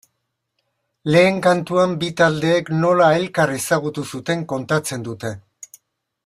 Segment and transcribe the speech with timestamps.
[1.15, 5.35] Lehen kantuan bi taldeek nola elkar ezagutu zuten kontatzen dute.